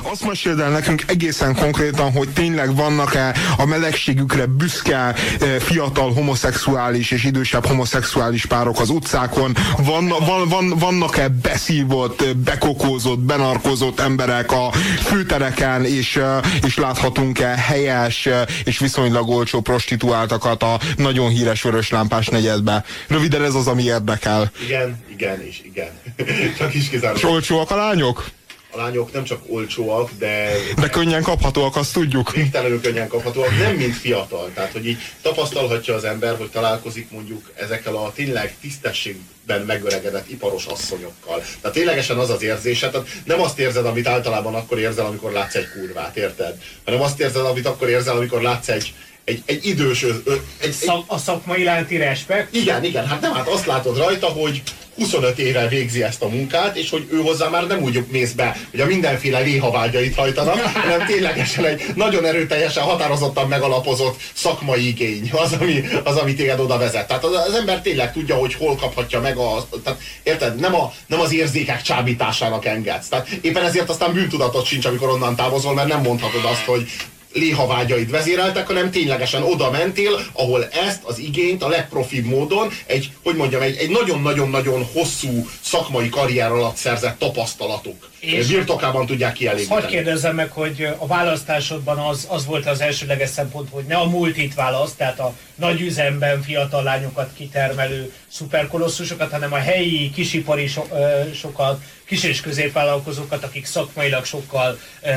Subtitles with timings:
[0.00, 5.14] Azt meséld el nekünk egészen konkrétan, hogy tényleg vannak-e a melegségükre büszke e,
[5.60, 9.56] fiatal homoszexuális és idősebb homoszexuális párok az utcákon?
[9.76, 14.70] Van, van, van, vannak-e beszívott, bekokózott, benarkozott emberek a
[15.02, 22.26] főtereken, és, e, és láthatunk-e helyes e, és viszonylag olcsó prostituáltakat a nagyon híres vöröslámpás
[22.28, 22.84] negyedbe?
[23.08, 24.50] Röviden ez az, ami érdekel.
[24.64, 25.90] Igen, igen és igen.
[26.58, 27.16] Csak is kizárólag.
[27.16, 28.24] És olcsóak a lányok?
[28.72, 30.50] A lányok nem csak olcsóak, de...
[30.80, 32.32] De könnyen kaphatóak, azt tudjuk.
[32.32, 34.50] Végtelenül könnyen kaphatóak, nem mint fiatal.
[34.54, 40.66] Tehát, hogy így tapasztalhatja az ember, hogy találkozik mondjuk ezekkel a tényleg tisztességben megöregedett iparos
[40.66, 41.42] asszonyokkal.
[41.60, 45.54] Tehát ténylegesen az az érzése, tehát nem azt érzed, amit általában akkor érzel, amikor látsz
[45.54, 46.62] egy kurvát, érted?
[46.84, 50.02] Hanem azt érzed, amit akkor érzel, amikor látsz egy, egy, egy idős...
[50.02, 50.22] Egy,
[50.60, 52.54] egy, a szakmai iránti respekt?
[52.54, 54.62] Igen, igen, hát nem, hát azt látod rajta, hogy
[54.96, 58.56] 25 éve végzi ezt a munkát, és hogy ő hozzá már nem úgy mész be,
[58.70, 65.52] hogy a mindenféle léhavágyait hajtanak, hanem ténylegesen egy nagyon erőteljesen, határozottan megalapozott szakmai igény az,
[65.60, 67.06] ami, az, ami téged oda vezet.
[67.06, 69.66] Tehát az, az ember tényleg tudja, hogy hol kaphatja meg a...
[69.84, 70.60] Tehát, érted?
[70.60, 73.08] Nem, a, nem az érzékek csábításának engedsz.
[73.08, 76.88] Tehát éppen ezért aztán bűntudatot sincs, amikor onnan távozol, mert nem mondhatod azt, hogy
[77.32, 83.36] léhavágyaid vezéreltek, hanem ténylegesen oda mentél, ahol ezt az igényt a legprofibb módon egy, hogy
[83.36, 89.80] mondjam, egy, nagyon-nagyon-nagyon hosszú szakmai karrier alatt szerzett tapasztalatok és birtokában tudják kielégíteni.
[89.80, 94.04] Hadd kérdezzem meg, hogy a választásodban az, az volt az elsődleges szempont, hogy ne a
[94.04, 100.82] multit választ, tehát a nagy üzemben fiatal lányokat kitermelő szuperkolosszusokat, hanem a helyi kisipari so,
[100.92, 105.08] ö, sokat, kis- és középvállalkozókat, akik szakmailag sokkal ö,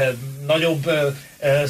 [0.48, 1.09] nagyobb ö,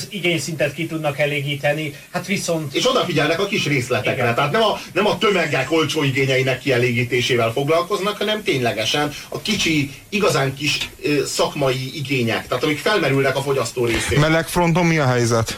[0.10, 2.74] igényszintet ki tudnak elégíteni, hát viszont...
[2.74, 4.36] És odafigyelnek a kis részletekre, Igen.
[4.36, 10.54] tehát nem a, nem a tömegek olcsó igényeinek kielégítésével foglalkoznak, hanem ténylegesen a kicsi, igazán
[10.54, 10.90] kis
[11.26, 14.20] szakmai igények, tehát amik felmerülnek a fogyasztó részén.
[14.20, 15.58] Melegfronton mi a helyzet?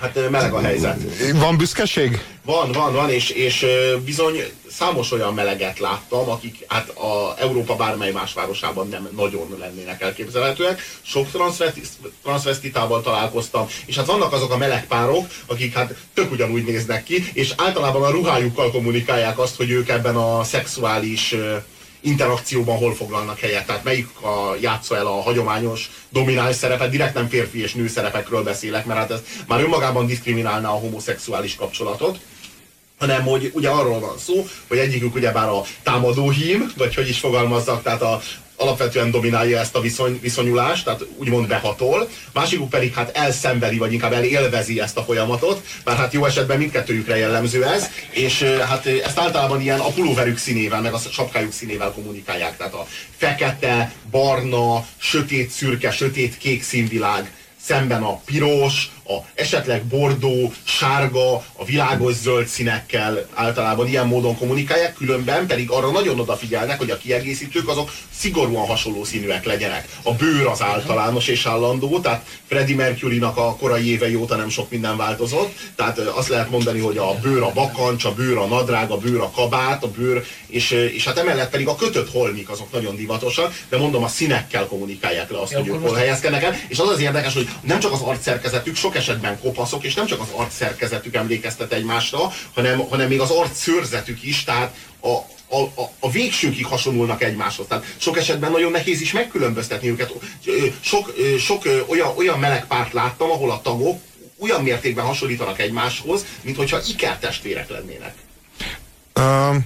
[0.00, 0.96] Hát meleg a helyzet.
[1.32, 2.24] Van büszkeség?
[2.44, 3.66] Van, van, van, és, és
[4.04, 10.02] bizony számos olyan meleget láttam, akik hát a Európa bármely más városában nem nagyon lennének
[10.02, 10.80] elképzelhetőek.
[11.02, 11.28] Sok
[12.22, 17.52] transvestitával találkoztam, és hát vannak azok a melegpárok, akik hát tök ugyanúgy néznek ki, és
[17.56, 21.34] általában a ruhájukkal kommunikálják azt, hogy ők ebben a szexuális
[22.00, 27.28] interakcióban hol foglalnak helyet, tehát melyik a, játsza el a hagyományos domináns szerepet, direkt nem
[27.28, 32.18] férfi és nő szerepekről beszélek, mert hát ez már önmagában diszkriminálná a homoszexuális kapcsolatot
[32.98, 37.18] hanem hogy ugye arról van szó, hogy egyikük ugyebár a támadó hím, vagy hogy is
[37.18, 38.20] fogalmazzak, tehát a,
[38.58, 44.12] alapvetően dominálja ezt a viszony, viszonyulást, tehát úgymond behatol, másikuk pedig hát elszenvedi, vagy inkább
[44.12, 49.60] elélvezi ezt a folyamatot, mert hát jó esetben mindkettőjükre jellemző ez, és hát ezt általában
[49.60, 52.86] ilyen a pulóverük színével, meg a sapkájuk színével kommunikálják, tehát a
[53.16, 57.32] fekete, barna, sötét szürke, sötét kék színvilág
[57.62, 64.94] szemben a piros, a esetleg bordó, sárga, a világos zöld színekkel általában ilyen módon kommunikálják,
[64.94, 69.88] különben pedig arra nagyon odafigyelnek, hogy a kiegészítők azok szigorúan hasonló színűek legyenek.
[70.02, 74.70] A bőr az általános és állandó, tehát Freddie Mercury-nak a korai évei óta nem sok
[74.70, 78.90] minden változott, tehát azt lehet mondani, hogy a bőr a bakancs, a bőr a nadrág,
[78.90, 82.72] a bőr a kabát, a bőr, és, és hát emellett pedig a kötött holmik azok
[82.72, 86.56] nagyon divatosak, de mondom a színekkel kommunikálják le azt, ja, hogy ők hol helyezkednek el,
[86.68, 90.20] és az az érdekes, hogy nem csak az arcszerkezetük, sok esetben kopaszok, és nem csak
[90.20, 95.08] az arcszerkezetük emlékeztet egymásra, hanem, hanem még az arcszőrzetük is, tehát a,
[95.56, 97.66] a, a, a végsőkig hasonlulnak egymáshoz.
[97.66, 100.12] Tehát sok esetben nagyon nehéz is megkülönböztetni őket.
[100.80, 104.00] Sok, sok olyan, olyan meleg párt láttam, ahol a tagok
[104.40, 108.14] olyan mértékben hasonlítanak egymáshoz, mint hogyha ikertestvérek lennének.
[109.14, 109.56] Uh,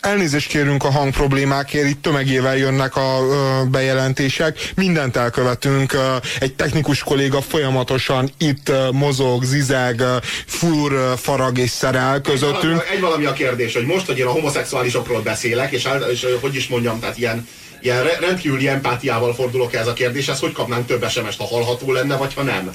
[0.00, 7.02] elnézést kérünk a hangproblémákért, itt tömegével jönnek a ö, bejelentések, mindent elkövetünk, ö, egy technikus
[7.02, 10.16] kolléga folyamatosan itt ö, mozog, zizeg, ö,
[10.46, 12.62] fur, ö, farag és szerel közöttünk.
[12.62, 16.26] Egy valami, egy valami a kérdés, hogy most, hogy én a homoszexuálisokról beszélek, és, és
[16.40, 17.48] hogy is mondjam, tehát ilyen
[17.80, 22.34] ilyen rendkívüli empátiával fordulok ez a kérdéshez, hogy kapnánk több SMS-t, ha hallható lenne, vagy
[22.34, 22.70] ha nem?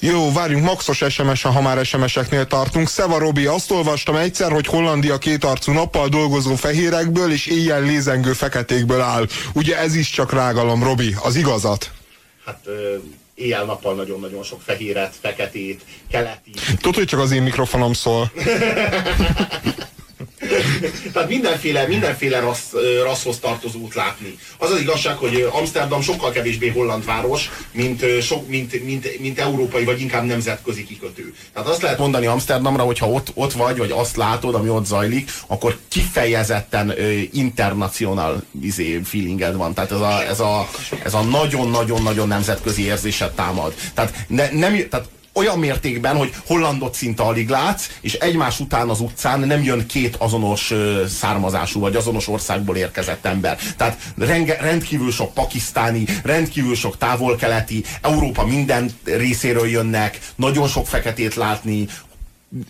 [0.00, 2.88] Jó, várjunk, maxos sms ha már SMS-eknél tartunk.
[2.88, 9.00] Szeva Robi, azt olvastam egyszer, hogy Hollandia kétarcú nappal dolgozó fehérekből és éjjel lézengő feketékből
[9.00, 9.26] áll.
[9.52, 11.90] Ugye ez is csak rágalom, Robi, az igazat?
[12.44, 12.58] Hát
[13.34, 16.50] éjjel-nappal nagyon-nagyon sok fehéret, feketét, keleti.
[16.80, 18.30] Tudod, hogy csak az én mikrofonom szól.
[21.12, 22.72] Tehát mindenféle, mindenféle rassz,
[23.02, 24.38] rasszhoz tartozót látni.
[24.58, 29.84] Az az igazság, hogy Amsterdam sokkal kevésbé holland város, mint, sok, mint, mint, mint európai,
[29.84, 31.34] vagy inkább nemzetközi kikötő.
[31.52, 34.86] Tehát azt lehet mondani Amsterdamra, hogy ha ott, ott vagy, vagy azt látod, ami ott
[34.86, 36.94] zajlik, akkor kifejezetten
[37.32, 39.74] internacional izé, feelinged van.
[39.74, 40.68] Tehát ez a, ez a,
[41.04, 43.74] ez a nagyon-nagyon-nagyon nemzetközi érzéset támad.
[43.94, 49.00] Tehát, ne, nem, tehát olyan mértékben, hogy hollandot szinte alig látsz, és egymás után az
[49.00, 50.72] utcán nem jön két azonos
[51.08, 53.58] származású, vagy azonos országból érkezett ember.
[53.76, 61.34] Tehát renge, rendkívül sok pakisztáni, rendkívül sok távol-keleti, Európa minden részéről jönnek, nagyon sok feketét
[61.34, 61.86] látni,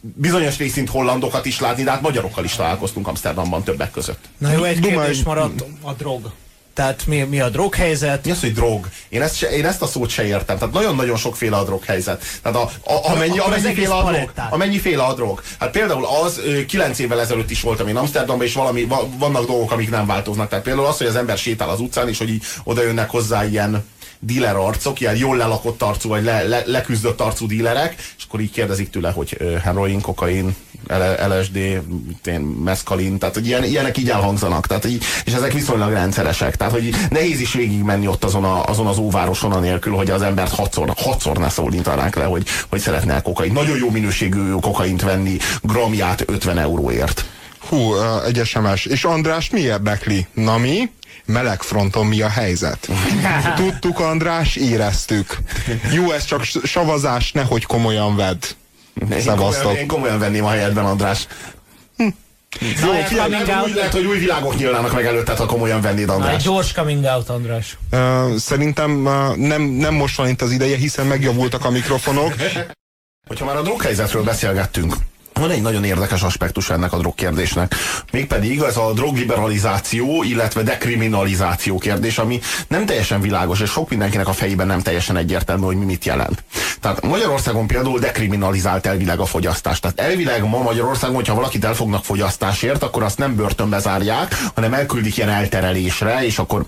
[0.01, 4.25] bizonyos részint hollandokat is látni, de hát magyarokkal is találkoztunk Amsterdamban többek között.
[4.39, 6.33] Na jó, egy kérdés maradt a drog.
[6.79, 8.25] Tehát mi, mi a droghelyzet?
[8.25, 8.89] Mi az, hogy drog?
[9.09, 10.59] Én ezt, se, én ezt a szót se értem.
[10.59, 12.25] Tehát nagyon-nagyon sokféle a droghelyzet.
[12.43, 14.33] Tehát a, a, amennyi, amennyiféle a drog.
[14.51, 15.43] Amennyiféle a drog.
[15.59, 18.87] Hát például az, kilenc évvel ezelőtt is voltam én Amsterdamban, és valami,
[19.19, 20.49] vannak dolgok, amik nem változnak.
[20.49, 23.45] Tehát például az, hogy az ember sétál az utcán, és hogy így oda jönnek hozzá
[23.45, 23.85] ilyen
[24.19, 28.51] díler arcok, ilyen jól lelakott arcú, vagy le, le, leküzdött arcú dílerek, és akkor így
[28.51, 30.57] kérdezik tőle, hogy heroin, kokain,
[31.29, 31.81] LSD,
[32.65, 36.95] meszkalin, tehát hogy ilyen, ilyenek így elhangzanak, tehát így, és ezek viszonylag rendszeresek, tehát hogy
[37.11, 41.39] nehéz is végigmenni ott azon, a, azon az óvároson anélkül, hogy az embert hatszor, hatszor
[41.39, 43.53] ne szólintanák le, hogy, hogy szeretne kokain.
[43.53, 47.25] Nagyon jó minőségű kokaint venni, gramját 50 euróért.
[47.69, 47.95] Hú,
[48.27, 48.85] egy SMS.
[48.85, 50.27] És András mi érdekli?
[50.35, 50.91] Na mi?
[51.29, 52.89] melegfronton mi a helyzet.
[53.57, 55.39] Tudtuk, András, éreztük.
[55.93, 58.43] Jó, ez csak savazás, nehogy komolyan vedd.
[59.11, 61.27] Én komolyan, én komolyan venném a helyedben, András.
[61.97, 62.07] Hm.
[62.61, 66.35] Jó, figyelj, lehet, úgy, lehet, hogy új világok nyílnának meg előtted, ha komolyan vennéd, András.
[66.35, 67.77] egy gyors coming out, András.
[67.93, 72.35] Uh, szerintem uh, nem, nem most van itt az ideje, hiszen megjavultak a mikrofonok.
[73.29, 74.95] Hogyha már a droghelyzetről beszélgettünk,
[75.39, 77.75] van egy nagyon érdekes aspektus ennek a drogkérdésnek.
[78.13, 84.33] Mégpedig ez a drogliberalizáció, illetve dekriminalizáció kérdés, ami nem teljesen világos, és sok mindenkinek a
[84.33, 86.45] fejében nem teljesen egyértelmű, hogy mi mit jelent.
[86.81, 89.83] Tehát Magyarországon például dekriminalizált elvileg a fogyasztást.
[89.83, 95.17] Tehát elvileg ma Magyarországon, hogyha valakit elfognak fogyasztásért, akkor azt nem börtönbe zárják, hanem elküldik
[95.17, 96.65] ilyen elterelésre, és akkor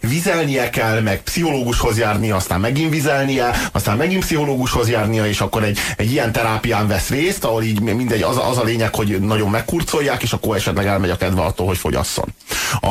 [0.00, 5.78] vizelnie kell, meg pszichológushoz járni, aztán megint vizelnie, aztán megint pszichológushoz járnia, és akkor egy,
[5.96, 10.22] egy ilyen terápián vesz részt, ahol így mindegy, az, az a lényeg, hogy nagyon megkurcolják,
[10.22, 12.34] és akkor esetleg elmegy a kedve attól, hogy fogyasszon.
[12.80, 12.86] A,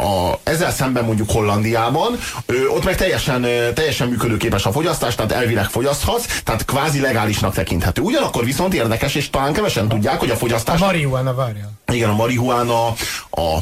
[0.00, 5.32] a, ezzel szemben mondjuk Hollandiában, ö, ott meg teljesen, ö, teljesen működőképes a fogyasztás, tehát
[5.32, 8.02] elvileg fogyaszthatsz, tehát kvázi legálisnak tekinthető.
[8.02, 10.80] Ugyanakkor viszont érdekes, és talán kevesen tudják, hogy a fogyasztás...
[10.80, 11.70] A marihuana, várja.
[11.92, 12.86] Igen, a marihuana,
[13.30, 13.58] a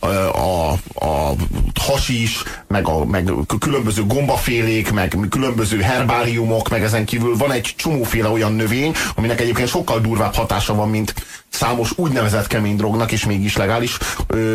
[0.00, 1.34] a, a
[1.80, 8.28] hasis, meg, a, meg különböző gombafélék, meg különböző herbáriumok, meg ezen kívül van egy csomóféle
[8.28, 11.14] olyan növény, aminek egyébként sokkal durvább hatása van, mint
[11.48, 13.98] számos úgynevezett kemény drognak, és mégis legális,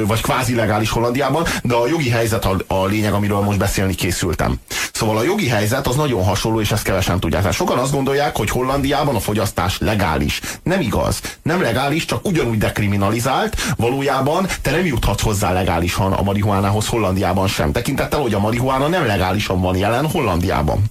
[0.08, 4.56] vagy kvázi legális Hollandiában, de a jogi helyzet a, a lényeg, amiről most beszélni készültem.
[4.94, 7.42] Szóval a jogi helyzet az nagyon hasonló, és ezt kevesen tudják.
[7.42, 10.40] Tehát sokan azt gondolják, hogy Hollandiában a fogyasztás legális.
[10.64, 11.22] Nem igaz.
[11.44, 13.56] Nem legális, csak ugyanúgy dekriminalizált.
[13.78, 17.72] Valójában te nem juthatsz hozzá legálisan a marihuánához Hollandiában sem.
[17.72, 20.84] Tekintettel, hogy a marihuána nem legálisan van jelen Hollandiában.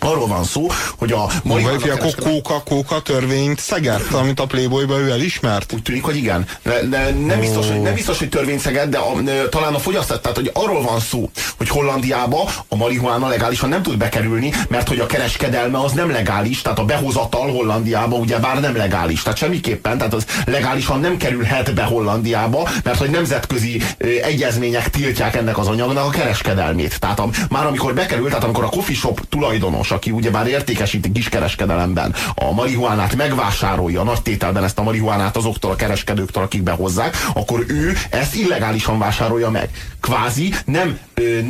[0.00, 0.66] Arról van szó,
[0.98, 5.72] hogy a marihuana a kóka, kóka törvényt szegett, amit a Playboyba ő elismert?
[5.72, 6.46] Úgy tűnik, hogy igen.
[6.62, 9.12] De, de nem, biztos, hogy, nem biztos, hogy törvény szegett, de a,
[9.50, 13.96] talán a fogyasztás, tehát hogy arról van szó, hogy Hollandiába a marihuána legálisan nem tud
[13.96, 18.76] bekerülni, mert hogy a kereskedelme az nem legális, tehát a behozatal Hollandiába ugye bár nem
[18.76, 19.22] legális.
[19.22, 23.82] Tehát semmiképpen, tehát az legálisan nem kerülhet be Hollandiába, mert hogy nemzetközi
[24.22, 27.00] egyezmények tiltják ennek az anyagnak a kereskedelmét.
[27.00, 31.12] Tehát a, már amikor bekerült, tehát amikor a coffee shop tulajdonos tulajdonos, aki ugyebár értékesíti
[31.12, 37.64] kiskereskedelemben a marihuánát, megvásárolja nagy tételben ezt a marihuánát azoktól a kereskedőktől, akik behozzák, akkor
[37.68, 39.68] ő ezt illegálisan vásárolja meg.
[40.00, 40.98] Kvázi nem,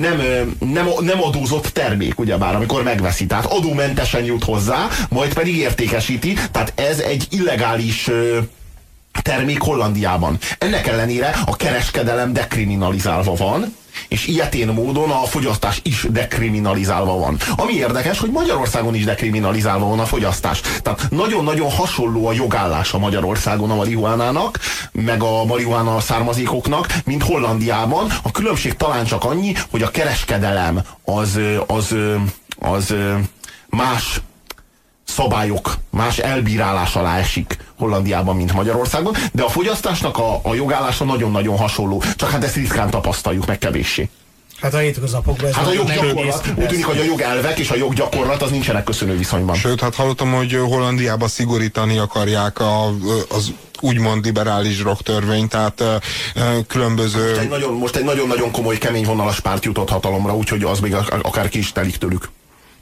[0.00, 0.22] nem,
[0.58, 3.26] nem, nem adózott termék, ugyebár, amikor megveszi.
[3.26, 6.36] Tehát adómentesen jut hozzá, majd pedig értékesíti.
[6.52, 8.10] Tehát ez egy illegális
[9.22, 10.38] termék Hollandiában.
[10.58, 13.74] Ennek ellenére a kereskedelem dekriminalizálva van,
[14.08, 17.36] és ilyetén módon a fogyasztás is dekriminalizálva van.
[17.56, 20.60] Ami érdekes, hogy Magyarországon is dekriminalizálva van a fogyasztás.
[20.82, 24.58] Tehát nagyon-nagyon hasonló a jogállás a Magyarországon a marihuánának,
[24.92, 28.12] meg a marihuána származékoknak, mint Hollandiában.
[28.22, 31.94] A különbség talán csak annyi, hogy a kereskedelem az, az,
[32.58, 32.94] az, az
[33.68, 34.20] más
[35.08, 41.56] szabályok, más elbírálás alá esik Hollandiában, mint Magyarországon, de a fogyasztásnak a, a jogállása nagyon-nagyon
[41.56, 44.08] hasonló, csak hát ezt ritkán tapasztaljuk meg kevéssé.
[44.60, 48.42] Hát a hétköznapokban ez hát a joggyakorlat, úgy tűnik, hogy a jogelvek és a joggyakorlat
[48.42, 49.56] az nincsenek köszönő viszonyban.
[49.56, 52.86] Sőt, hát hallottam, hogy Hollandiába szigorítani akarják a,
[53.28, 55.82] az úgymond liberális drogtörvény, tehát
[56.66, 57.28] különböző...
[57.28, 60.94] Most egy nagyon, most egy nagyon-nagyon komoly, kemény vonalas párt jutott hatalomra, úgyhogy az még
[61.22, 62.28] akár ki is telik tőlük.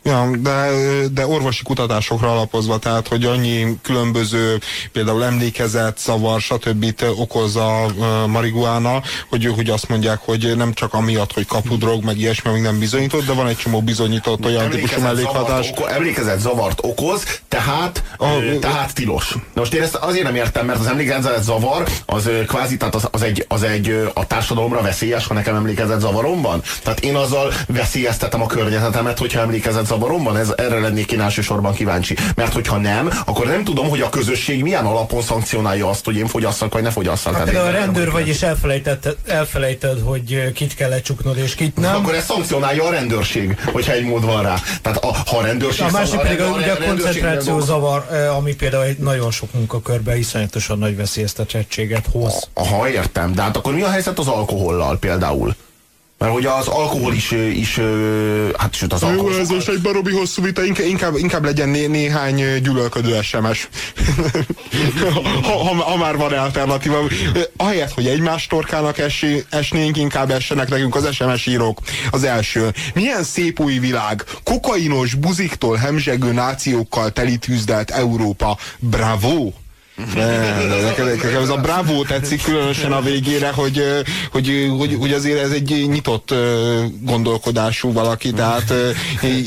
[0.07, 0.71] Ja, de,
[1.13, 4.59] de orvosi kutatásokra alapozva, tehát, hogy annyi különböző,
[4.93, 6.95] például emlékezet, szavar, stb.
[7.17, 7.87] okoz a
[8.27, 12.79] marihuána, hogy, hogy azt mondják, hogy nem csak amiatt, hogy kapudrog, meg ilyesmi, még nem
[12.79, 15.71] bizonyított, de van egy csomó bizonyított olyan típusú mellékhatás.
[15.71, 18.27] Oko, emlékezet zavart okoz, tehát, a,
[18.61, 19.33] tehát tilos.
[19.33, 23.09] Na most én ezt azért nem értem, mert az emlékezet zavar, az kvázi, tehát az,
[23.11, 26.63] az, egy, az egy a társadalomra veszélyes, ha nekem emlékezet zavarom van.
[26.83, 31.75] Tehát én azzal veszélyeztetem a környezetemet, hogyha emlékezet zavar van, ez, erre lennék én elsősorban
[31.75, 32.17] kíváncsi.
[32.35, 36.27] Mert hogyha nem, akkor nem tudom, hogy a közösség milyen alapon szankcionálja azt, hogy én
[36.27, 37.37] fogyasszak, vagy ne fogyasszak.
[37.37, 41.95] Hát, a rendőr vagy is elfelejted, elfelejted, hogy kit kell lecsuknod, és kit nem.
[41.95, 44.55] Akkor ezt szankcionálja a rendőrség, hogyha egy mód van rá.
[44.83, 45.87] Tehát a, ha a rendőrség...
[45.87, 50.79] A másik pedig a, ugye a koncentráció zavar, ami például egy nagyon sok munkakörben iszonyatosan
[50.79, 52.49] nagy veszélyeztetettséget hoz.
[52.55, 55.55] Ha értem, de hát akkor mi a helyzet az alkohollal például?
[56.19, 57.81] Mert hogy az alkohol is, is
[58.57, 59.33] hát sőt az alkohol...
[59.33, 63.69] Jó, ez most egy barobi hosszú vita, inkább, inkább legyen né, néhány gyűlölködő SMS.
[65.43, 66.99] ha, ha, ha, már van alternatíva.
[67.57, 71.79] Ahelyett, hogy egymás torkának esi, esnénk, inkább essenek nekünk az SMS írók.
[72.11, 72.73] Az első.
[72.95, 74.25] Milyen szép új világ.
[74.45, 78.59] Kokainos buziktól hemzsegő nációkkal telítűzdelt Európa.
[78.79, 79.51] Bravo!
[79.97, 83.83] Nekem, nekem ez a bravo tetszik különösen a végére, hogy,
[84.31, 86.35] hogy, hogy, hogy azért ez egy nyitott
[87.01, 88.75] gondolkodású valaki, tehát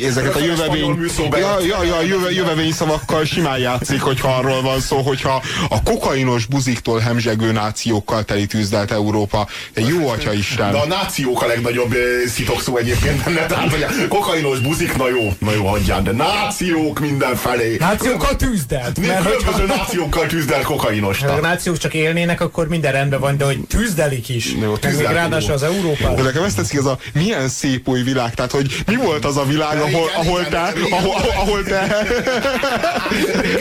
[0.05, 0.97] ezeket a jövevény,
[1.31, 6.45] ja, ja, ja, jöve, jövevény szavakkal simán játszik, hogyha arról van szó, hogyha a kokainos
[6.45, 9.47] buziktól hemzsegő nációkkal teli tűzdelt Európa.
[9.73, 10.71] Egy jó atya Isten.
[10.71, 11.95] De a nációk a legnagyobb
[12.27, 16.99] szitokszó egyébként benne, tehát hogy a kokainos buzik, na jó, na jó, hagyján, de nációk
[16.99, 17.75] mindenfelé.
[17.79, 18.99] Nációkkal tűzdelt.
[18.99, 21.19] Mert különböző nációkkal tűzdelt tűzdel kokainos.
[21.19, 24.53] Ha a nációk csak élnének, akkor minden rendben van, de hogy tűzdelik is.
[24.61, 25.11] Jó, tűzdelik.
[25.11, 26.13] Ráadásul az Európa.
[26.13, 28.33] De nekem ezt teszik, ez a milyen szép új világ.
[28.33, 31.81] Tehát, hogy mi volt az a világ, ahol, ahol, te, ahol, ahol te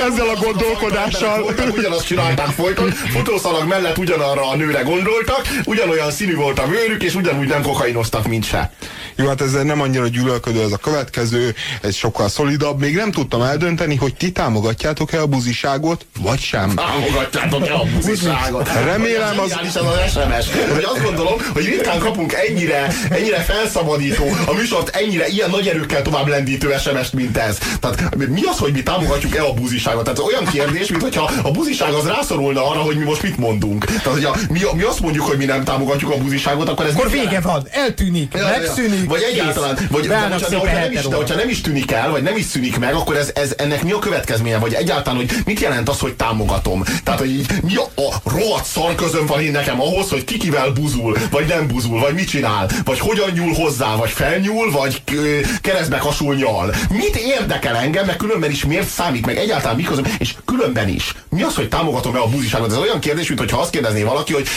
[0.06, 1.54] ezzel a gondolkodással.
[1.76, 7.14] Ugyanazt csinálták folyton, futószalag mellett ugyanarra a nőre gondoltak, ugyanolyan színű volt a vőrük, és
[7.14, 8.72] ugyanúgy nem kokainoztak, mint se.
[9.20, 12.80] Jó, hát ez nem annyira gyűlölködő, ez a következő, ez sokkal szolidabb.
[12.80, 16.74] Még nem tudtam eldönteni, hogy ti támogatjátok-e a buziságot, vagy sem.
[16.74, 18.72] Támogatjátok-e a buziságot?
[18.84, 19.58] Remélem az...
[19.62, 20.46] az az SMS.
[20.74, 26.02] Hogy azt gondolom, hogy ritkán kapunk ennyire, ennyire felszabadító, a műsort ennyire ilyen nagy erőkkel
[26.02, 27.58] tovább lendítő SMS-t, mint ez.
[27.80, 30.04] Tehát mi az, hogy mi támogatjuk-e a buziságot?
[30.04, 33.84] Tehát olyan kérdés, mint hogyha a buziság az rászorulna arra, hogy mi most mit mondunk.
[33.84, 37.10] Tehát, hogyha mi, mi azt mondjuk, hogy mi nem támogatjuk a buziságot, akkor ez akkor
[37.10, 41.34] vége van, eltűnik, ja, megszűnik, vagy egyáltalán, vagy, de, hogyha, hogyha nem is, de hogyha
[41.34, 43.98] nem is tűnik el, vagy nem is szűnik meg, akkor ez, ez ennek mi a
[43.98, 44.58] következménye?
[44.58, 46.84] Vagy egyáltalán, hogy mit jelent az, hogy támogatom?
[47.04, 50.70] Tehát, hogy így, mi a, a rohadt szar közön van én nekem ahhoz, hogy kikivel
[50.70, 55.02] buzul, vagy nem buzul, vagy mit csinál, vagy hogyan nyúl hozzá, vagy felnyúl, vagy
[55.60, 56.74] keresztbe kasul nyal.
[56.90, 61.14] Mit érdekel engem, meg különben is miért számít, meg egyáltalán mi közöm, és különben is.
[61.30, 62.70] Mi az, hogy támogatom-e a buziságot?
[62.70, 64.48] Ez olyan kérdés, mint hogyha azt kérdezné valaki, hogy...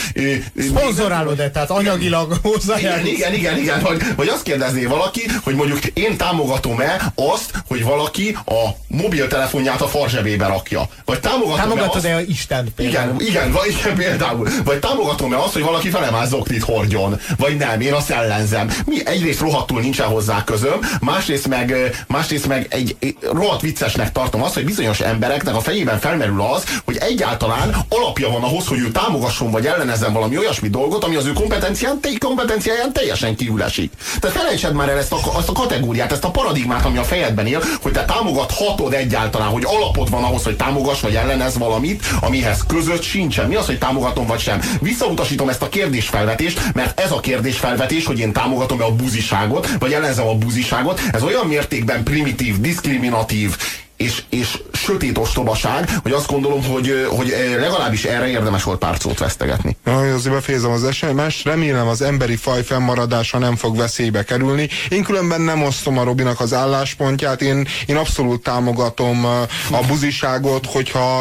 [0.58, 3.08] Szponzorálod-e, tehát anyagilag hozzájárulsz?
[3.08, 7.84] Igen, igen, igen, igen, vagy, vagy azt kérdezné valaki, hogy mondjuk én támogatom-e azt, hogy
[7.84, 10.88] valaki a mobiltelefonját a farzsebébe rakja.
[11.06, 12.28] Vagy támogatom-e Támogatod-e azt...
[12.28, 13.22] Isten például?
[13.22, 14.48] Igen, igen, vagy, igen, például.
[14.64, 17.20] Vagy támogatom-e azt, hogy valaki felemázzoknit hordjon?
[17.38, 18.70] Vagy nem, én azt ellenzem.
[18.86, 24.44] Mi egyrészt rohadtul nincsen hozzá közöm, másrészt meg, másrészt meg egy, egy rohadt viccesnek tartom
[24.44, 28.92] azt, hogy bizonyos embereknek a fejében felmerül az, hogy egyáltalán alapja van ahhoz, hogy ő
[28.92, 33.92] támogasson vagy ellenezzen valami olyasmi dolgot, ami az ő kompetencián, kompetenciáján teljesen esik.
[34.20, 37.48] Tehát felejtsed már el ezt a, azt a kategóriát, ezt a paradigmát, ami a fejedben
[37.48, 42.64] él, hogy te támogathatod egyáltalán, hogy alapod van ahhoz, hogy támogass vagy ellenez valamit, amihez
[42.68, 43.48] között sincsen.
[43.48, 44.62] Mi az, hogy támogatom vagy sem?
[44.80, 50.28] Visszautasítom ezt a kérdésfelvetést, mert ez a kérdésfelvetés, hogy én támogatom-e a buziságot, vagy ellenzem
[50.28, 53.58] a buziságot, ez olyan mértékben primitív, diszkriminatív,
[54.02, 59.20] és, és sötét ostobaság, hogy azt gondolom, hogy, hogy legalábbis erre érdemes volt pár szót
[59.20, 59.78] vesztegetni.
[59.86, 64.70] Ja, azért befejezem az SMS, remélem az emberi faj fennmaradása nem fog veszélybe kerülni.
[64.90, 69.26] Én különben nem osztom a Robinak az álláspontját, én, én abszolút támogatom
[69.72, 71.20] a buziságot, hogyha...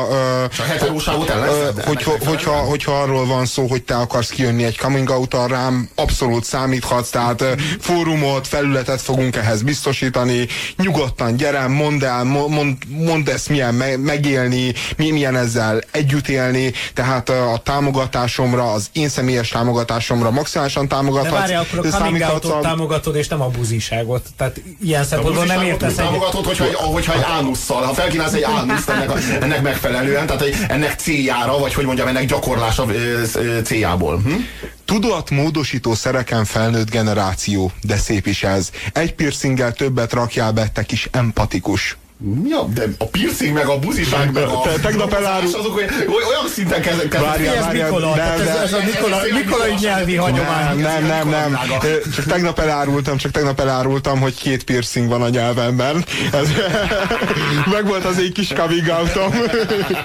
[0.59, 1.31] a heteróságot
[1.85, 6.45] hogyha, hogyha, hogyha arról van szó, hogy te akarsz kijönni egy coming out rám, abszolút
[6.45, 7.45] számíthatsz, tehát
[7.81, 10.47] fórumot, felületet fogunk ehhez biztosítani,
[10.77, 12.25] nyugodtan gyere, mondd el,
[12.89, 18.73] mond, mondd ezt mi milyen me megélni, mi, milyen ezzel együtt élni, tehát a támogatásomra,
[18.73, 21.33] az én személyes támogatásomra maximálisan támogathatsz.
[21.33, 24.29] De várj, akkor a coming out támogatod, és nem a buziságot.
[24.37, 26.05] Tehát ilyen szempontból nem értesz egy...
[26.05, 29.11] Támogatod, hogyha, hogyha egy ánusszal, ha felkínálsz egy ánuszt ennek,
[29.41, 32.87] ennek megfelelően, tehát ennek céljára, vagy hogy mondjam, ennek gyakorlása
[33.65, 34.21] céljából.
[34.21, 34.33] Hm?
[34.85, 38.71] Tudatmódosító szereken felnőtt generáció, de szép is ez.
[38.93, 41.97] Egy piercinggel többet rakjál be, te kis empatikus.
[42.49, 44.61] Ja, de a piercing meg a buziság meg a...
[44.61, 45.49] Te, tegnap elárul...
[45.55, 47.21] azok olyan, olyan szinten kezdek...
[47.21, 50.79] Várjál, ez Nikola, nem, ez, ez a Nikola, nikolai nyelvi hagyomány.
[50.79, 51.61] Nem, nem, nem, nem.
[52.15, 56.05] Csak tegnap elárultam, csak tegnap elárultam, hogy két piercing van a nyelvemben.
[56.33, 56.49] Ez,
[57.75, 59.33] meg volt az egy kis coming outom.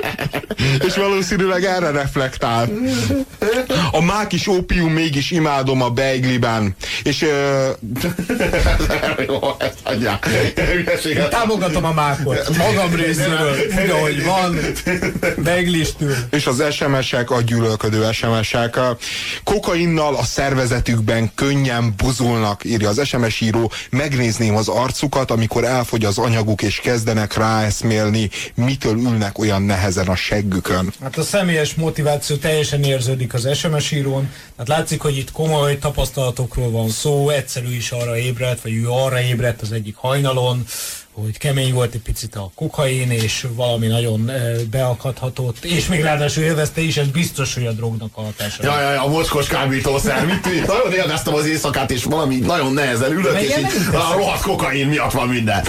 [0.88, 2.69] És valószínűleg erre reflektál.
[3.91, 6.75] A mák is ópium mégis imádom a beigliben.
[7.03, 7.25] És...
[11.29, 12.57] Támogatom a mák mákot.
[12.57, 14.59] Magam részéről, úgy, ahogy van,
[15.38, 16.15] beglistül.
[16.31, 18.79] És az SMS-ek, a gyűlölködő SMS-ek
[19.43, 23.71] kokainnal a szervezetükben könnyen buzulnak, írja az SMS író.
[23.89, 30.15] Megnézném az arcukat, amikor elfogy az anyaguk, és kezdenek ráeszmélni, mitől ülnek olyan nehezen a
[30.15, 30.93] seggükön.
[31.01, 34.31] Hát a személyes motiváció teljesen érződik az SMS írón.
[34.57, 39.21] Hát látszik, hogy itt komoly tapasztalatokról van szó, egyszerű is arra ébredt, vagy ő arra
[39.21, 40.65] ébredt az egyik hajnalon,
[41.22, 44.31] hogy kemény volt egy picit a kokain, és valami nagyon
[44.69, 48.63] beakadhatott, és még ráadásul élvezte is, ez biztos, hogy a drognak a hatása.
[48.63, 52.74] Ja, ja, ja, a mocskos kábítószer, mit, mit, nagyon élveztem az éjszakát, és valami nagyon
[52.74, 55.63] nehezen ülök, és így, a rohadt kokain miatt van minden.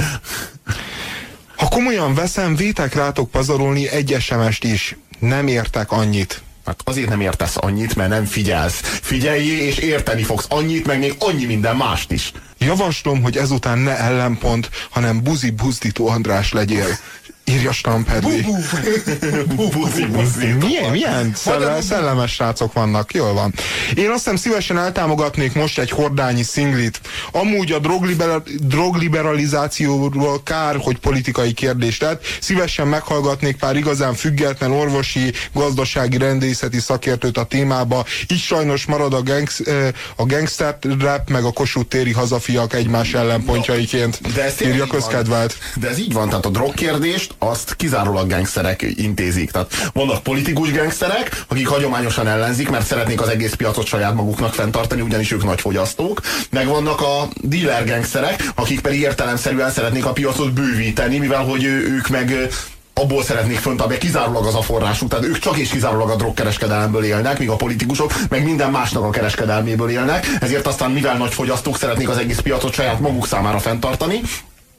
[1.56, 4.96] Ha komolyan veszem, vétek rátok pazarolni egy SMS-t is.
[5.18, 6.42] Nem értek annyit.
[6.66, 8.80] Hát azért nem értesz annyit, mert nem figyelsz.
[8.82, 12.32] Figyeljé, és érteni fogsz annyit, meg még annyi minden mást is.
[12.58, 16.87] Javaslom, hogy ezután ne ellenpont, hanem buzi buzdító András legyél.
[17.50, 18.46] Írja Stampedli.
[20.60, 23.54] milyen, milyen szelle, szellemes srácok vannak, jól van.
[23.94, 27.00] Én azt hiszem szívesen eltámogatnék most egy hordányi szinglit.
[27.32, 32.24] Amúgy a drogliber, drogliberalizációról kár, hogy politikai kérdés lett.
[32.40, 38.04] Szívesen meghallgatnék pár igazán független orvosi, gazdasági, rendészeti szakértőt a témába.
[38.28, 39.60] Így sajnos marad a, gangs,
[40.16, 44.32] a gangster rap meg a Kossuth téri hazafiak egymás ellenpontjaiként.
[44.34, 45.58] De ez írja közkedvelt.
[45.74, 49.50] De ez így van, tehát a drogkérdést azt kizárólag gangsterek intézik.
[49.50, 55.00] Tehát vannak politikus gangsterek, akik hagyományosan ellenzik, mert szeretnék az egész piacot saját maguknak fenntartani,
[55.00, 56.20] ugyanis ők nagy fogyasztók.
[56.50, 62.08] Meg vannak a dealer gangsterek, akik pedig értelemszerűen szeretnék a piacot bővíteni, mivel hogy ők
[62.08, 62.48] meg
[63.00, 67.38] abból szeretnék fönt, kizárólag az a forrásuk, tehát ők csak és kizárólag a drogkereskedelemből élnek,
[67.38, 72.08] míg a politikusok meg minden másnak a kereskedelméből élnek, ezért aztán mivel nagy fogyasztók szeretnék
[72.08, 74.20] az egész piacot saját maguk számára fenntartani,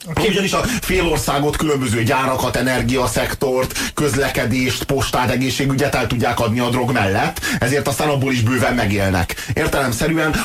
[0.10, 0.28] Okay.
[0.28, 7.40] Ugyanis a félországot, különböző gyárakat, energiaszektort, közlekedést, postát, egészségügyet el tudják adni a drog mellett,
[7.60, 9.36] ezért aztán abból is bőven megélnek.
[9.54, 10.36] Értelemszerűen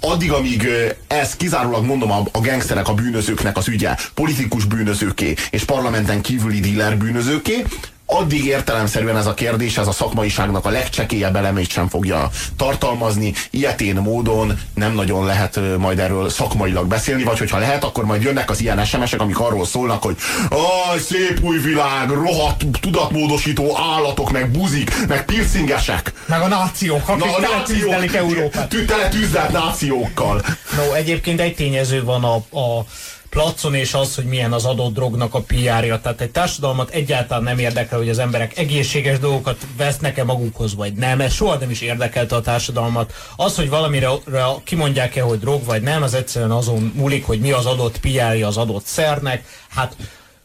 [0.00, 0.68] addig, amíg
[1.06, 6.60] ez kizárólag mondom a, a gangsterek, a bűnözőknek az ügye, politikus bűnözőké és parlamenten kívüli
[6.60, 7.64] dealer bűnözőké,
[8.10, 13.32] addig értelemszerűen ez a kérdés, ez a szakmaiságnak a legcsekélyebb elemét sem fogja tartalmazni.
[13.50, 18.50] Ilyetén módon nem nagyon lehet majd erről szakmailag beszélni, vagy hogyha lehet, akkor majd jönnek
[18.50, 20.16] az ilyen SMS-ek, amik arról szólnak, hogy
[20.50, 26.12] aj, szép új világ, rohadt tudatmódosító állatok, meg buzik, meg piercingesek.
[26.26, 28.74] Meg a nációk, akik Na, a nációk, Európát.
[28.86, 30.42] Tele tűzdelt nációkkal.
[30.76, 32.84] No, egyébként egy tényező van a, a
[33.30, 36.00] placon és az, hogy milyen az adott drognak a PR-ja.
[36.00, 41.20] Tehát egy társadalmat egyáltalán nem érdekel, hogy az emberek egészséges dolgokat vesznek-e magukhoz, vagy nem.
[41.20, 43.12] Ez soha nem is érdekelte a társadalmat.
[43.36, 44.08] Az, hogy valamire
[44.64, 48.56] kimondják-e, hogy drog vagy nem, az egyszerűen azon múlik, hogy mi az adott PR-ja az
[48.56, 49.44] adott szernek.
[49.68, 49.96] Hát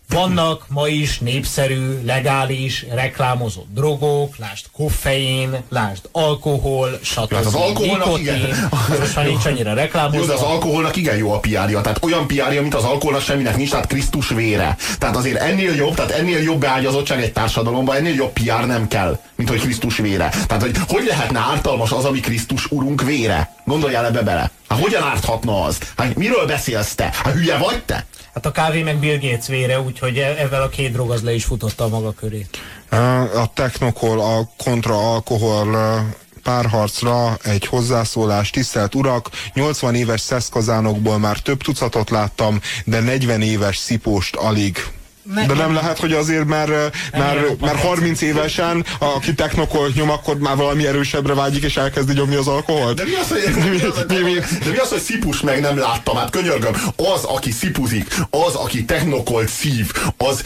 [0.10, 7.34] vannak ma is népszerű, legális, reklámozott drogok, lásd koffein, lásd alkohol, stb.
[7.34, 8.70] Hát az alkoholnak igen.
[9.00, 10.34] Most már nincs annyira reklámozva.
[10.34, 11.82] Jó, az alkoholnak igen jó a piárja.
[11.82, 14.78] Tehát olyan piárja, mint az alkoholnak semminek nincs, tehát Krisztus vére.
[15.00, 19.20] Tehát azért ennél jobb, tehát ennél jobb beágyazottság egy társadalomban, ennél jobb piár nem kell,
[19.36, 20.30] mint hogy Krisztus vére.
[20.48, 23.56] Tehát, hogy hogy lehetne ártalmas az, ami Krisztus urunk vére?
[23.66, 24.52] Gondoljál ebbe bele.
[24.68, 25.78] Hát hogyan árthatna az?
[25.98, 27.04] Hát miről beszélsz te?
[27.24, 28.06] Hát hülye vagy te?
[28.34, 31.34] Hát a kávé meg Bill Gates vére, úgyhogy e- ezzel a két drog az le
[31.34, 32.58] is futotta a maga körét.
[33.36, 35.78] A technokol, a kontra-alkohol
[36.44, 38.50] párharcra egy hozzászólás.
[38.50, 44.78] Tisztelt urak, 80 éves szeszkazánokból már több tucatot láttam, de 40 éves szipóst alig.
[45.34, 46.70] Ne, De nem lehet, hogy azért, mert,
[47.12, 52.36] mert, mert 30 évesen, aki technokolt nyom, akkor már valami erősebbre vágyik, és elkezdi nyomni
[52.36, 52.96] az alkoholt?
[52.96, 54.34] De mi az, hogy, de mi az, de mi,
[54.64, 56.16] de mi az, hogy szipus meg nem láttam?
[56.16, 60.44] Hát könyörgöm, az, aki szipuzik, az, aki technokolt szív, az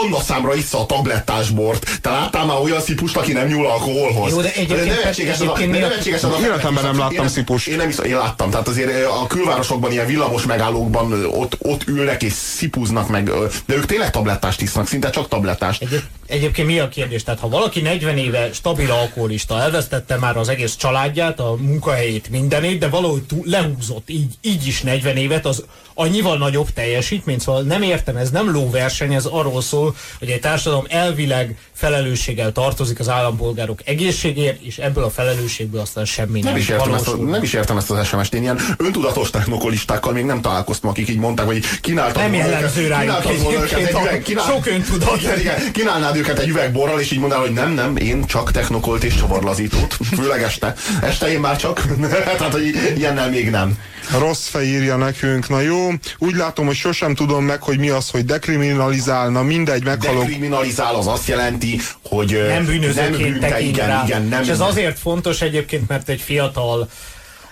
[0.00, 1.98] kannaszámra issza a tablettás bort.
[2.00, 4.32] Te láttál már olyan szipust, aki nem nyúl alkoholhoz?
[4.32, 6.98] Jó, de egyébként- nevetséges az a- egyébként de mi a- nevetséges az a Életemben nem
[6.98, 7.66] láttam szipust.
[7.66, 8.50] Én nem is, én láttam.
[8.50, 13.30] Tehát azért a külvárosokban ilyen villamos megállókban ott, ott ülnek és szipuznak meg,
[13.66, 15.82] de ők tényleg tablettást isznak, szinte csak tablettást.
[15.82, 17.22] Egy, egyébként mi a kérdés?
[17.22, 22.78] Tehát ha valaki 40 éve stabil alkoholista, elvesztette már az egész családját, a munkahelyét, mindenét,
[22.78, 25.64] de valahogy túl, lehúzott így, így is 40 évet, az
[25.98, 30.84] annyival nagyobb teljesítmény, szóval nem értem, ez nem lóverseny, ez arról szól, hogy egy társadalom
[30.88, 36.68] elvileg felelősséggel tartozik az állampolgárok egészségért, és ebből a felelősségből aztán semmi nem, Nem is,
[36.68, 38.34] értem ezt a, nem is értem ezt az SMS-t.
[38.34, 43.20] Én ilyen öntudatos technokolistákkal még nem találkoztam, akik így mondták, hogy kínáltam Nem jellemző rájuk
[43.20, 45.20] kínáltam volna őket egy kínál- sok öntudat.
[45.20, 49.04] Igen, igen, kínálnád őket egy üvegborral, és így mondanál, hogy nem, nem, én csak technokolt
[49.04, 49.96] és csavarlazítót.
[50.16, 50.74] Főleg este.
[51.02, 51.82] Este én már csak.
[52.00, 53.78] Tehát, hogy ilyennel még nem.
[54.18, 58.10] Rossz fej írja nekünk, na jó, úgy látom, hogy sosem tudom meg, hogy mi az,
[58.10, 60.22] hogy dekriminalizálna, mindegy, meghalok.
[60.22, 64.02] Dekriminalizál az azt jelenti, hogy nem bűnözőként bünte, tekint igen, rá.
[64.04, 66.88] igen, nem és ez azért fontos egyébként, mert egy fiatal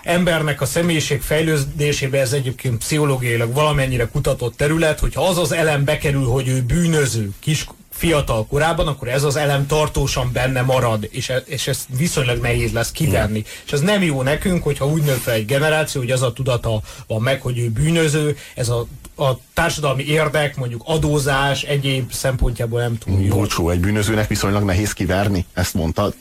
[0.03, 6.25] embernek a személyiség fejlődésébe ez egyébként pszichológiailag valamennyire kutatott terület, hogyha az az elem bekerül,
[6.25, 7.65] hogy ő bűnöző kis
[7.97, 12.71] fiatal korában, akkor ez az elem tartósan benne marad, és, e, és ez viszonylag nehéz
[12.71, 13.43] lesz kivenni.
[13.65, 16.81] És ez nem jó nekünk, hogyha úgy nő fel egy generáció, hogy az a tudata
[17.07, 22.97] van meg, hogy ő bűnöző, ez a, a társadalmi érdek, mondjuk adózás, egyéb szempontjából nem
[22.97, 23.37] túl jó.
[23.37, 26.15] Olcsó egy bűnözőnek viszonylag nehéz kiverni, ezt mondtad.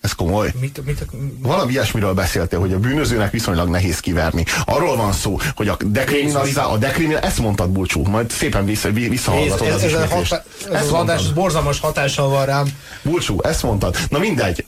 [0.00, 0.52] Ez komoly.
[0.60, 1.06] Mit, mit,
[1.38, 4.44] Valami ilyesmiről beszéltél, hogy a bűnözőnek viszonylag nehéz kiverni.
[4.64, 9.66] Arról van szó, hogy a dekriminalizál, a dekriminal, ezt mondtad Bulcsú, majd szépen vissza, visszahallgatod
[9.66, 10.30] ez, az ez, ez, a ismétlést.
[10.30, 10.44] hatá,
[10.78, 12.68] ez az adás ez borzalmas hatással van rám.
[13.02, 13.96] Bulcsú, ezt mondtad.
[14.08, 14.64] Na mindegy,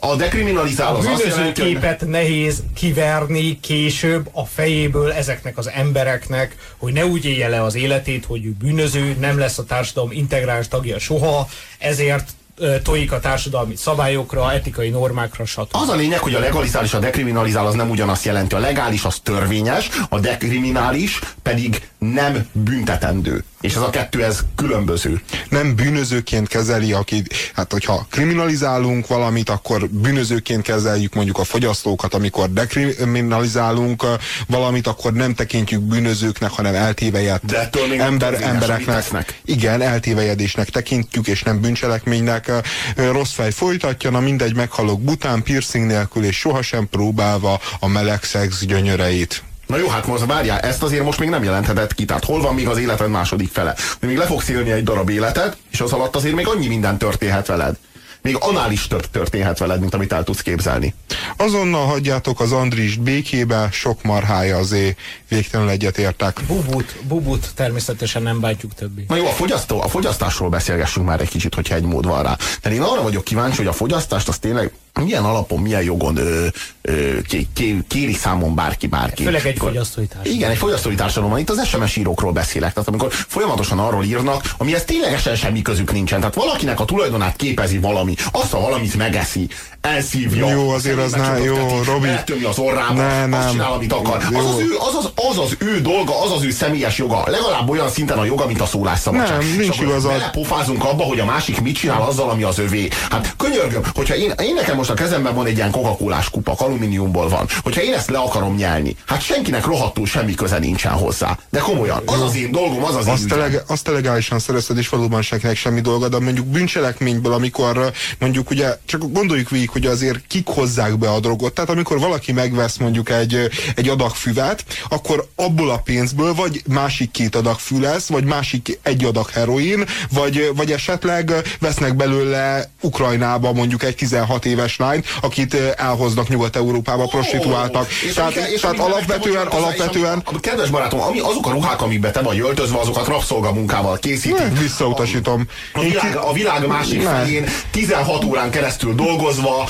[0.00, 1.72] a, a dekriminalizál A az azt jelenti, hogy...
[1.72, 7.74] bűnözőképet nehéz kiverni később a fejéből ezeknek az embereknek, hogy ne úgy élje le az
[7.74, 11.48] életét, hogy ő bűnöző, nem lesz a társadalom integráns tagja soha,
[11.78, 12.32] ezért
[12.82, 15.68] tojik a társadalmi szabályokra, etikai normákra, stb.
[15.70, 18.54] Az a lényeg, hogy a legalizál és a dekriminalizál az nem ugyanazt jelenti.
[18.54, 23.44] A legális az törvényes, a dekriminális pedig nem büntetendő.
[23.64, 25.20] És ez a kettő, ez különböző.
[25.48, 27.22] nem bűnözőként kezeli, aki,
[27.54, 34.06] hát hogyha kriminalizálunk valamit, akkor bűnözőként kezeljük mondjuk a fogyasztókat, amikor dekriminalizálunk
[34.46, 39.40] valamit, akkor nem tekintjük bűnözőknek, hanem eltévejedt De még ember, embereknek.
[39.44, 42.52] Igen, eltévejedésnek tekintjük, és nem bűncselekménynek.
[42.96, 48.64] Rossz fej folytatja, na mindegy, meghalok bután, piercing nélkül, és sohasem próbálva a meleg szex
[48.64, 49.42] gyönyöreit.
[49.66, 52.04] Na jó, hát most várjál, ezt azért most még nem jelentheted ki.
[52.04, 53.74] Tehát hol van még az életed második fele?
[54.00, 56.98] De még le fogsz élni egy darab életed, és az alatt azért még annyi minden
[56.98, 57.76] történhet veled.
[58.22, 60.94] Még annál is több történhet veled, mint amit el tudsz képzelni.
[61.36, 64.96] Azonnal hagyjátok az Andrist békébe, sok marhája azé
[65.28, 66.40] végtelenül egyetértek.
[66.46, 69.04] Bubut, bubut természetesen nem bántjuk többé.
[69.08, 72.36] Na jó, a, fogyasztó, a fogyasztásról beszélgessünk már egy kicsit, hogyha egy mód van rá.
[72.60, 76.46] Tehát én arra vagyok kíváncsi, hogy a fogyasztást az tényleg milyen alapon, milyen jogon ö,
[76.82, 79.22] ö, ké, ké, kéri számon bárki, bárki.
[79.24, 80.36] Főleg egy fogyasztói társadalom.
[80.38, 81.40] Igen, egy fogyasztói társadalomban.
[81.40, 82.72] Itt az SMS írókról beszélek.
[82.72, 86.18] Tehát amikor folyamatosan arról írnak, amihez ténylegesen semmi közük nincsen.
[86.18, 89.48] Tehát valakinek a tulajdonát képezi valami, azt a valamit megeszi,
[89.84, 90.50] elszívja.
[90.50, 92.06] Jó, azért az szemébe ne- jó, Robi.
[92.06, 93.50] beletömi az orrába, Ne, azt nem.
[93.50, 94.16] csinál, amit akar.
[94.16, 94.38] Az Jó.
[94.38, 97.22] az, ő, az, az, az az ő dolga, az az ő személyes joga.
[97.26, 99.38] Legalább olyan szinten a joga, mint a szólásszabadság.
[99.38, 100.10] Nem, nincs igazad.
[100.10, 102.88] Belepofázunk abba, hogy a másik mit csinál azzal, ami az övé.
[103.10, 105.96] Hát könyörgöm, hogyha én, én nekem most a kezemben van egy ilyen coca
[106.30, 107.46] kupak, alumíniumból van.
[107.62, 111.38] Hogyha én ezt le akarom nyelni, hát senkinek rohadtul semmi köze nincsen hozzá.
[111.50, 113.38] De komolyan, az az én dolgom, az az én Azt, ügyem.
[113.38, 118.78] leg, azt legálisan szerezted, és valóban senkinek semmi dolga, de mondjuk bűncselekményből, amikor mondjuk ugye,
[118.86, 121.52] csak gondoljuk végig, hogy azért kik hozzák be a drogot.
[121.54, 127.10] Tehát amikor valaki megvesz mondjuk egy, egy adag füvet, akkor abból a pénzből vagy másik
[127.10, 133.52] két adag fű lesz, vagy másik egy adag heroin, vagy, vagy esetleg vesznek belőle Ukrajnába
[133.52, 137.86] mondjuk egy 16 éves lányt, akit elhoznak Nyugat-Európába, prostituáltak.
[138.06, 142.20] És Tehát, és tehát alapvetően, alapvetően ami- Kedves barátom, ami, azok a ruhák, amikbe te
[142.20, 144.38] vagy öltözve, azokat rabszolgamunkával készítik.
[144.38, 145.46] Ne, visszautasítom.
[145.72, 147.10] A Én világ, a világ másik Ne.
[147.10, 149.63] felén 16 órán keresztül dolgozva,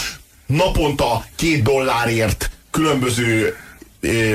[0.47, 3.57] naponta két dollárért különböző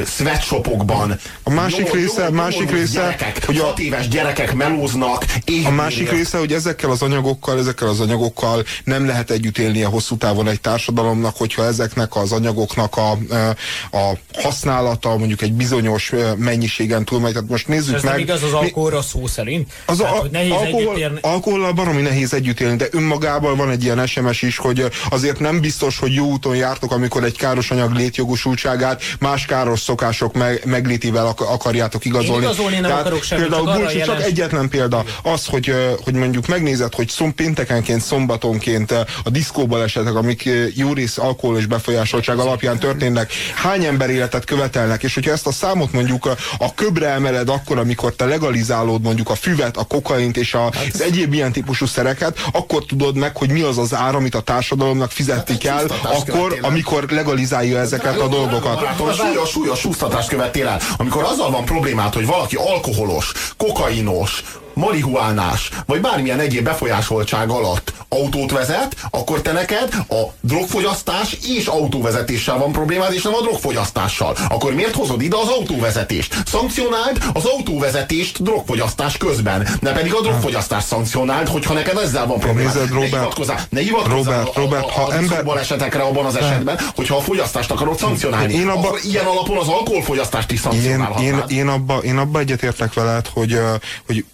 [0.05, 1.19] sweatshopokban.
[1.43, 5.23] A másik Jó- része- jó- másik része, gyerekek, hogy a- hat éves gyerekek melóznak.
[5.23, 5.75] A éheznek.
[5.75, 10.47] másik része, hogy ezekkel az anyagokkal, ezekkel az anyagokkal nem lehet együtt élnie hosszú távon
[10.47, 13.11] egy társadalomnak, hogyha ezeknek az anyagoknak a,
[13.97, 17.33] a használata mondjuk egy bizonyos mennyiségen túlmegy.
[17.33, 18.11] Tehát most nézzük Ez meg.
[18.11, 19.71] nem igaz az alkoholra szó szerint?
[19.85, 24.07] az Tehát, a, nehéz alkohol, alkohollal baromi nehéz együtt élni, de önmagában van egy ilyen
[24.07, 29.01] SMS is, hogy azért nem biztos, hogy jó úton jártok, amikor egy káros anyag létjogosultságát
[29.19, 32.35] más káros káros szokások meg, meglétével ak akarjátok igazolni.
[32.35, 32.79] Én igazolni.
[32.79, 35.03] nem Tehát akarok semmit, például csak arra Bulcsi, csak egyetlen példa.
[35.23, 38.91] Az, hogy, hogy mondjuk megnézed, hogy szom, péntekenként, szombatonként
[39.23, 40.49] a diszkóbal esetek, amik
[40.93, 45.91] rész alkohol és befolyásoltság alapján történnek, hány ember életet követelnek, és hogyha ezt a számot
[45.91, 50.53] mondjuk a, a köbre emeled akkor, amikor te legalizálod mondjuk a füvet, a kokaint és
[50.53, 54.35] a, az egyéb ilyen típusú szereket, akkor tudod meg, hogy mi az az ár, amit
[54.35, 58.81] a társadalomnak fizetni kell, csúsztatást akkor, amikor legalizálja ezeket a dolgokat.
[59.49, 60.79] Súlyos, súlyos súsztatást követtél el.
[60.97, 68.51] Amikor azzal van problémát, hogy valaki alkoholos, kokainos, marihuánás, vagy bármilyen egyéb befolyásoltság alatt autót
[68.51, 74.35] vezet, akkor te neked a drogfogyasztás és autóvezetéssel van problémád, és nem a drogfogyasztással.
[74.49, 76.35] Akkor miért hozod ide az autóvezetést?
[76.45, 82.73] Szankcionáld az autóvezetést drogfogyasztás közben, ne pedig a drogfogyasztást szankcionáld, hogyha neked ezzel van problémád.
[82.73, 85.57] Nézed, ne Robert, hivatkozzál, ne hivatkozzál Robert, a, a, Robert, a, ha a ember- ember...
[85.57, 88.53] esetekre abban az esetben, hogyha a fogyasztást akarod szankcionálni.
[88.53, 91.51] Én abba- akkor ilyen alapon az alkoholfogyasztást is Én, szankcionálhatnád.
[91.51, 93.59] én, én, abba, én abba egyetértek veled, hogy,
[94.05, 94.25] hogy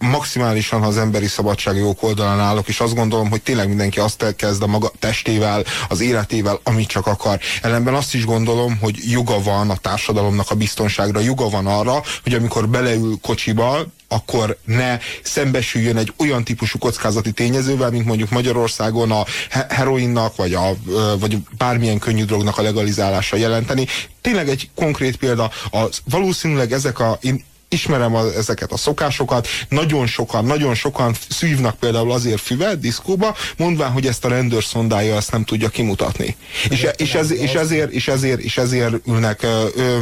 [0.00, 4.62] maximálisan, ha az emberi szabadságjogok oldalán állok, és azt gondolom, hogy tényleg mindenki azt kezd
[4.62, 7.40] a maga testével, az életével, amit csak akar.
[7.62, 12.34] Ellenben azt is gondolom, hogy joga van a társadalomnak a biztonságra, joga van arra, hogy
[12.34, 19.24] amikor beleül kocsiba, akkor ne szembesüljön egy olyan típusú kockázati tényezővel, mint mondjuk Magyarországon a
[19.50, 20.72] he- heroinnak, vagy, a,
[21.18, 23.86] vagy bármilyen könnyű drognak a legalizálása jelenteni.
[24.20, 30.06] Tényleg egy konkrét példa, az, valószínűleg ezek a, én ismerem a, ezeket a szokásokat, nagyon
[30.06, 35.32] sokan, nagyon sokan szívnak például azért füvet diszkóba, mondván, hogy ezt a rendőr szondája ezt
[35.32, 36.36] nem tudja kimutatni.
[36.68, 39.46] És, és, ez, és, ezért, és, ezért, és ezért ülnek,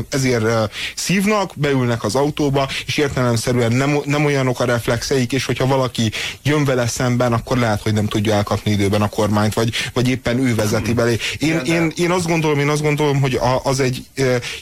[0.09, 0.44] ezért
[0.94, 6.11] szívnak, beülnek az autóba, és értelemszerűen nem, nem olyanok a reflexeik, és hogyha valaki
[6.42, 10.38] jön vele szemben, akkor lehet, hogy nem tudja elkapni időben a kormányt, vagy, vagy éppen
[10.46, 11.16] ő vezeti belé.
[11.38, 14.07] Én, én, én azt gondolom, én azt gondolom, hogy az egy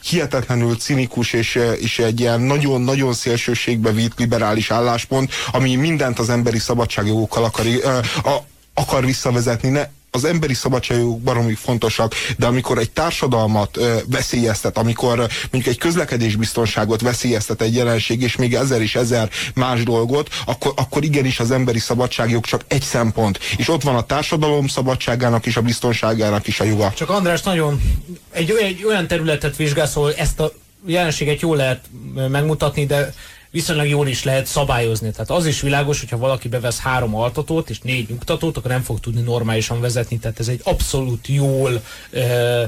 [0.03, 6.59] hihetetlenül cinikus és, és egy ilyen nagyon-nagyon szélsőségbe vitt liberális álláspont, ami mindent az emberi
[6.59, 7.67] szabadságjogokkal akar,
[8.75, 9.69] akar visszavezetni.
[9.69, 15.17] Ne, az emberi szabadságjogok baromi fontosak, de amikor egy társadalmat ö, veszélyeztet, amikor
[15.51, 21.05] mondjuk egy közlekedésbiztonságot veszélyeztet egy jelenség, és még ezer és ezer más dolgot, akkor, akkor
[21.05, 23.39] igenis az emberi szabadságjog csak egy szempont.
[23.57, 26.93] És ott van a társadalom szabadságának és a biztonságának is a joga.
[26.97, 27.81] Csak András nagyon
[28.31, 30.53] egy, egy olyan területet vizsgálsz, ahol ezt a
[30.87, 31.85] jelenséget jól lehet
[32.15, 33.15] megmutatni, de
[33.51, 35.11] viszonylag jól is lehet szabályozni.
[35.11, 39.01] Tehát az is világos, hogyha valaki bevesz három altatót és négy nyugtatót, akkor nem fog
[39.01, 40.19] tudni normálisan vezetni.
[40.19, 42.65] Tehát ez egy abszolút jól ö,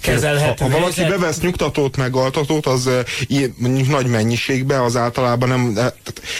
[0.00, 1.18] kezelhető Ha, ha valaki helyzet.
[1.20, 2.88] bevesz nyugtatót meg altatót, az
[3.26, 5.72] ilyen, mondjuk nagy mennyiségbe, az általában nem...
[5.74, 5.96] Tehát,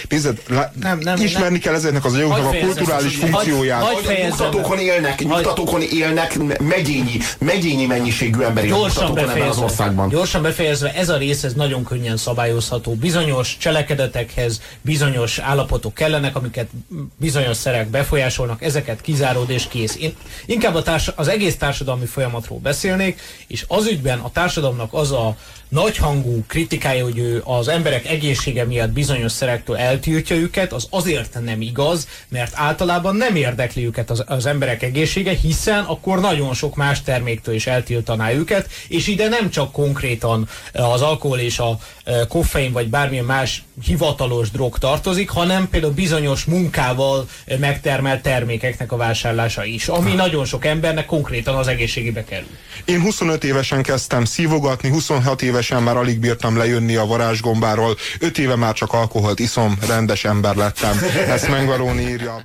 [0.09, 1.61] nézd, lá, Nem, nem, ismerni nem.
[1.61, 3.83] kell ezeknek az anyagoknak a kulturális ezt, funkcióját.
[3.83, 10.09] Hogy fejezzem nyugtatókon élnek, nyugtatókon élnek megyényi, megyényi mennyiségű emberi Gyorsan ebben az befejezve, országban.
[10.09, 12.95] gyorsan befejezve, ez a rész ez nagyon könnyen szabályozható.
[12.95, 16.67] Bizonyos cselekedetekhez bizonyos állapotok kellenek, amiket
[17.17, 19.97] bizonyos szerek befolyásolnak, ezeket kizárod és kész.
[20.01, 20.15] Én
[20.47, 23.04] inkább a társ- az egész társadalmi folyamatról beszélnék,
[23.47, 25.37] és az ügyben a társadalomnak az a
[25.69, 31.61] nagyhangú kritikája, hogy ő az emberek egészsége miatt bizonyos szerektől eltiltja őket, az azért nem
[31.61, 37.03] igaz, mert általában nem érdekli őket az, az emberek egészsége, hiszen akkor nagyon sok más
[37.03, 42.73] terméktől is eltiltaná őket, és ide nem csak konkrétan az alkohol és a eh, koffein
[42.73, 49.65] vagy bármilyen más hivatalos drog tartozik, hanem például bizonyos munkával eh, megtermelt termékeknek a vásárlása
[49.65, 52.49] is, ami nagyon sok embernek konkrétan az egészségébe kerül.
[52.85, 58.57] Én 25 évesen kezdtem szívogatni, 26 évesen már alig bírtam lejönni a varázsgombáról, 5 éve
[58.57, 60.99] már csak alkoholt iszom, rendes ember lettem.
[61.29, 62.45] Ezt Mengaróni írja.